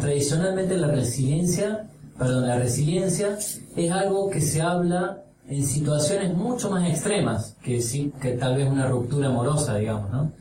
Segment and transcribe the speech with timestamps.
[0.00, 1.88] Tradicionalmente la resiliencia,
[2.18, 3.38] perdón, la resiliencia
[3.76, 8.68] es algo que se habla en situaciones mucho más extremas que, sí, que tal vez
[8.68, 10.32] una ruptura amorosa, digamos, ¿no?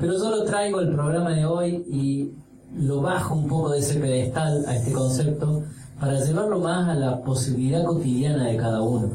[0.00, 2.32] Pero yo lo traigo el programa de hoy y
[2.76, 5.62] lo bajo un poco de ese pedestal a este concepto
[6.00, 9.10] para llevarlo más a la posibilidad cotidiana de cada uno.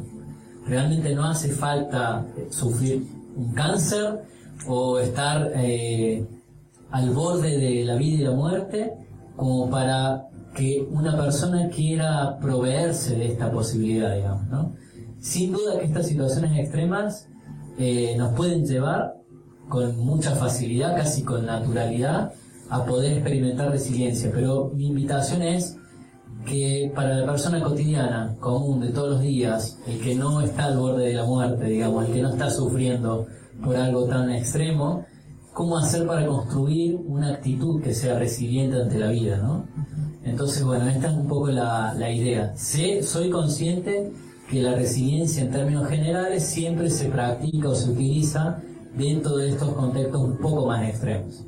[0.66, 4.24] Realmente no hace falta sufrir un cáncer
[4.68, 6.26] o estar eh,
[6.92, 8.94] al borde de la vida y la muerte
[9.36, 14.74] como para que una persona quiera proveerse de esta posibilidad, digamos, ¿no?
[15.20, 17.28] Sin duda que estas situaciones extremas
[17.78, 19.16] eh, nos pueden llevar
[19.68, 22.32] con mucha facilidad, casi con naturalidad,
[22.70, 24.32] a poder experimentar resiliencia.
[24.34, 25.78] Pero mi invitación es
[26.46, 30.78] que para la persona cotidiana, común, de todos los días, el que no está al
[30.78, 33.26] borde de la muerte, digamos, el que no está sufriendo
[33.64, 35.06] por algo tan extremo,
[35.54, 39.66] cómo hacer para construir una actitud que sea resiliente ante la vida, ¿no?
[40.24, 42.56] Entonces, bueno, esta es un poco la, la idea.
[42.56, 44.12] Sé, soy consciente
[44.50, 48.60] que la resiliencia en términos generales siempre se practica o se utiliza
[48.96, 51.46] dentro de estos contextos un poco más extremos.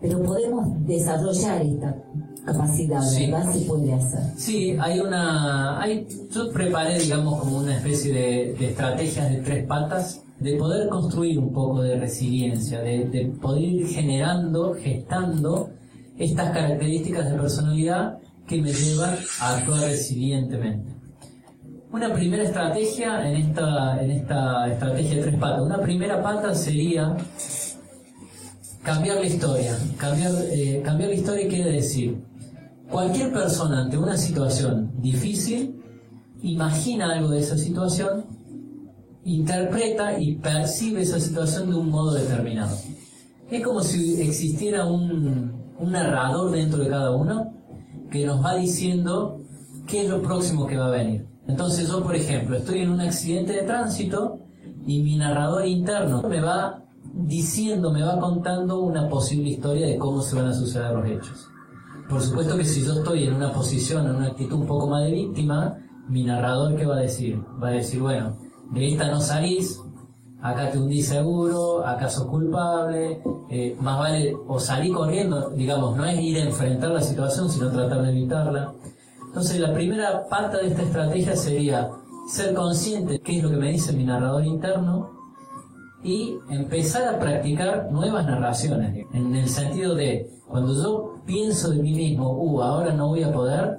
[0.00, 1.96] Pero podemos desarrollar esta
[2.44, 3.52] capacidad, ¿verdad?
[3.52, 4.20] Se puede hacer.
[4.36, 5.80] Sí, hay una.
[5.80, 10.88] Hay, yo preparé, digamos, como una especie de, de estrategias de tres patas de poder
[10.88, 15.70] construir un poco de resiliencia, de, poder ir generando, gestando
[16.18, 20.92] estas características de personalidad que me llevan a actuar resilientemente.
[21.92, 27.16] Una primera estrategia en esta, en esta estrategia de tres patas, una primera pata sería
[28.82, 29.78] cambiar la historia.
[29.96, 32.20] Cambiar, eh, cambiar la historia quiere decir,
[32.90, 35.80] cualquier persona ante una situación difícil,
[36.42, 38.41] imagina algo de esa situación
[39.24, 42.76] interpreta y percibe esa situación de un modo determinado.
[43.50, 47.54] Es como si existiera un, narrador dentro de cada uno
[48.10, 49.40] que nos va diciendo
[49.86, 51.26] qué es lo próximo que va a venir.
[51.48, 54.38] Entonces yo, por ejemplo, estoy en un accidente de tránsito
[54.86, 60.22] y mi narrador interno me va diciendo, me va contando una posible historia de cómo
[60.22, 61.48] se van a suceder los hechos.
[62.08, 65.04] Por supuesto que si yo estoy en una posición, en una actitud un poco más
[65.04, 67.42] de víctima, mi narrador, ¿qué va a decir?
[67.62, 68.36] Va a decir, bueno,
[68.72, 69.80] de esta no salís,
[70.40, 76.04] acá te hundís seguro, acá sos culpable, eh, más vale o salir corriendo, digamos, no
[76.04, 78.72] es ir a enfrentar la situación, sino tratar de evitarla.
[79.26, 81.90] Entonces la primera parte de esta estrategia sería
[82.28, 85.10] ser consciente de qué es lo que me dice mi narrador interno
[86.02, 91.94] y empezar a practicar nuevas narraciones, en el sentido de cuando yo pienso de mí
[91.94, 93.78] mismo, uh, ahora no voy a poder,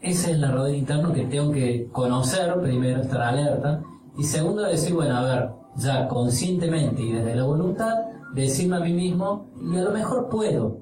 [0.00, 3.82] ese es el narrador interno que tengo que conocer, primero estar alerta,
[4.16, 7.94] y segundo, decir, bueno, a ver, ya conscientemente y desde la voluntad,
[8.34, 10.78] decirme a mí mismo, y a lo mejor puedo,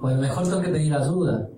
[0.00, 1.48] o a lo mejor tengo que pedir ayuda,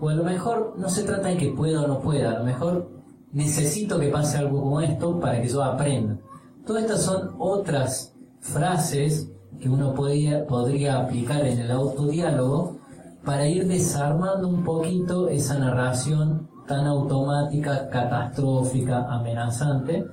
[0.00, 2.44] o a lo mejor no se trata de que pueda o no pueda, a lo
[2.44, 2.88] mejor
[3.32, 6.18] necesito que pase algo como esto para que yo aprenda.
[6.64, 12.78] Todas estas son otras frases que uno podría, podría aplicar en el autodiálogo
[13.24, 20.06] para ir desarmando un poquito esa narración tan automática, catastrófica, amenazante,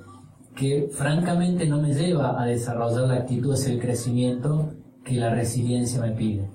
[0.56, 4.72] que francamente no me lleva a desarrollar la actitud hacia el crecimiento
[5.04, 6.50] que la resiliencia me pide.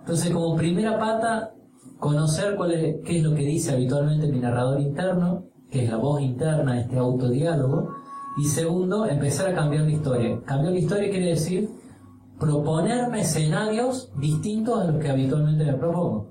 [0.00, 1.54] Entonces, como primera pata,
[1.98, 5.96] conocer cuál es, qué es lo que dice habitualmente mi narrador interno, que es la
[5.96, 7.94] voz interna, este autodiálogo.
[8.36, 10.40] Y segundo, empezar a cambiar la historia.
[10.44, 11.70] Cambiar la historia quiere decir
[12.38, 16.28] proponerme escenarios distintos a los que habitualmente me propongo.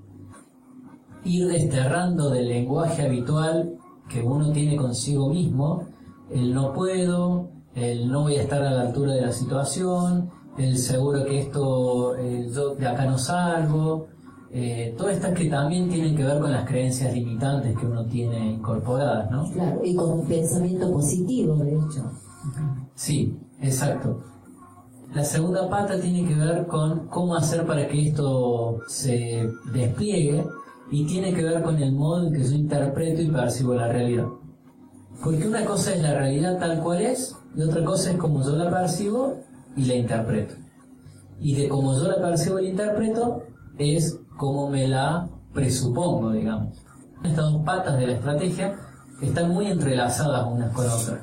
[1.24, 3.78] Ir desterrando del lenguaje habitual
[4.10, 5.88] que uno tiene consigo mismo
[6.34, 10.78] el no puedo, el no voy a estar a la altura de la situación, el
[10.78, 12.16] seguro que esto,
[12.54, 14.08] yo de acá no salgo,
[14.54, 18.52] eh, todas estas que también tienen que ver con las creencias limitantes que uno tiene
[18.52, 19.50] incorporadas, ¿no?
[19.50, 22.12] Claro, y con un pensamiento positivo, de hecho.
[22.94, 24.22] Sí, exacto.
[25.14, 30.46] La segunda pata tiene que ver con cómo hacer para que esto se despliegue
[30.90, 34.28] y tiene que ver con el modo en que yo interpreto y percibo la realidad.
[35.24, 38.56] Porque una cosa es la realidad tal cual es y otra cosa es como yo
[38.56, 39.38] la percibo
[39.76, 40.56] y la interpreto.
[41.40, 43.44] Y de cómo yo la percibo y la interpreto
[43.78, 46.78] es como me la presupongo, digamos.
[47.24, 48.76] Estas dos patas de la estrategia
[49.22, 51.20] están muy entrelazadas unas con otras.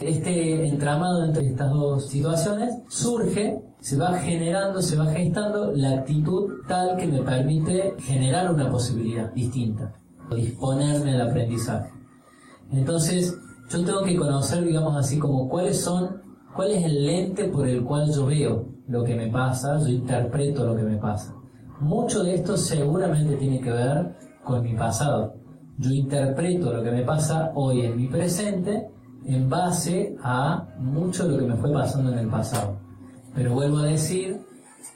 [0.00, 6.52] Este entramado entre estas dos situaciones surge, se va generando, se va gestando la actitud
[6.66, 9.92] tal que me permite generar una posibilidad distinta,
[10.34, 11.95] disponerme al aprendizaje.
[12.72, 13.36] Entonces,
[13.68, 16.22] yo tengo que conocer, digamos así, como cuáles son
[16.54, 20.64] cuál es el lente por el cual yo veo lo que me pasa, yo interpreto
[20.64, 21.34] lo que me pasa.
[21.80, 25.34] Mucho de esto seguramente tiene que ver con mi pasado.
[25.78, 28.88] Yo interpreto lo que me pasa hoy en mi presente
[29.26, 32.78] en base a mucho de lo que me fue pasando en el pasado.
[33.34, 34.40] Pero vuelvo a decir,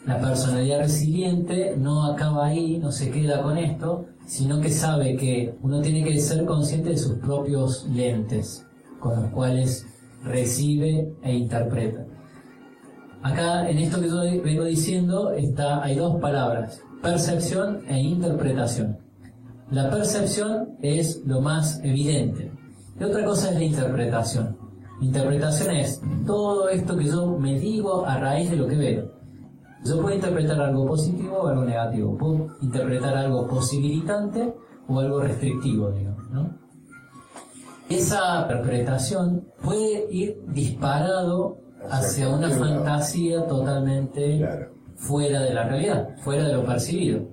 [0.06, 5.56] la personalidad resiliente no acaba ahí, no se queda con esto, sino que sabe que
[5.60, 8.64] uno tiene que ser consciente de sus propios lentes
[9.00, 9.84] con los cuales
[10.22, 12.06] recibe e interpreta.
[13.22, 18.98] Acá en esto que yo vengo diciendo está, hay dos palabras, percepción e interpretación.
[19.72, 22.52] La percepción es lo más evidente
[23.00, 24.56] y otra cosa es la interpretación.
[25.00, 29.19] Interpretación es todo esto que yo me digo a raíz de lo que veo.
[29.84, 34.54] Yo puedo interpretar algo positivo o algo negativo, puedo interpretar algo posibilitante
[34.88, 36.58] o algo restrictivo, digamos, ¿no?
[37.88, 41.58] Esa interpretación puede ir disparado
[41.90, 44.46] hacia una fantasía totalmente
[44.96, 47.26] fuera de la realidad, fuera de lo percibido.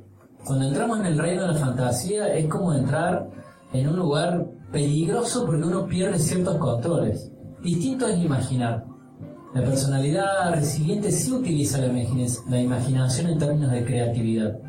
[0.45, 3.29] Cuando entramos en el reino de la fantasía es como entrar
[3.73, 7.31] en un lugar peligroso porque uno pierde ciertos controles.
[7.61, 8.85] Distinto es imaginar.
[9.53, 11.87] La personalidad resiliente sí utiliza la,
[12.49, 14.59] la imaginación en términos de creatividad,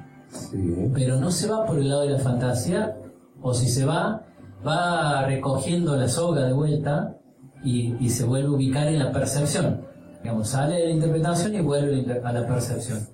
[0.95, 2.97] pero no se va por el lado de la fantasía,
[3.43, 4.25] o si se va,
[4.67, 7.17] va recogiendo la soga de vuelta
[7.65, 9.85] y, se vuelve a ubicar en la percepción.
[10.23, 13.09] Digamos, sale de la interpretación y vuelve a la percepción.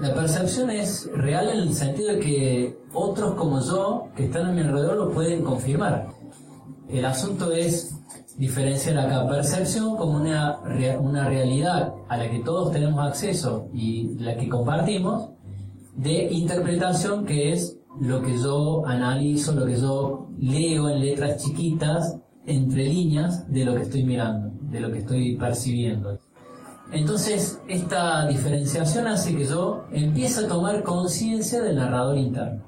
[0.00, 4.52] La percepción es real en el sentido de que otros como yo, que están a
[4.52, 6.08] mi alrededor, lo pueden confirmar.
[6.88, 7.99] El asunto es
[8.40, 10.60] diferenciar acá percepción como una,
[10.98, 15.28] una realidad a la que todos tenemos acceso y la que compartimos,
[15.94, 22.16] de interpretación que es lo que yo analizo, lo que yo leo en letras chiquitas,
[22.46, 26.18] entre líneas, de lo que estoy mirando, de lo que estoy percibiendo.
[26.92, 32.64] Entonces, esta diferenciación hace que yo empiece a tomar conciencia del narrador interno.